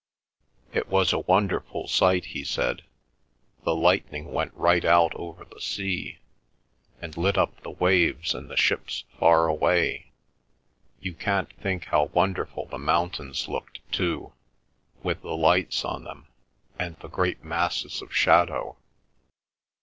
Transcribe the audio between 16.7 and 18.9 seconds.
and the great masses of shadow.